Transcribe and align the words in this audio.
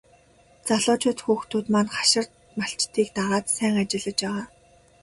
Залуучууд 0.67 1.19
хүүхдүүд 1.23 1.65
маань 1.73 1.93
хашир 1.97 2.25
малчдыг 2.59 3.07
дагаад 3.17 3.45
сайн 3.55 3.75
ажиллаж 3.81 4.17
байгаа. 4.23 4.43